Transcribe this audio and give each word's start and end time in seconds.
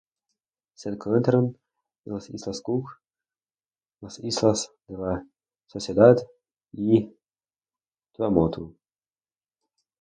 Se 0.73 0.89
encuentran 0.89 1.55
en 2.05 2.13
las 2.13 2.27
Islas 2.31 2.61
Cook, 2.61 2.87
las 3.99 4.17
Islas 4.17 4.71
de 4.87 4.97
la 4.97 5.23
Sociedad 5.67 6.15
y 6.71 7.15
Tuamotu. 8.11 8.75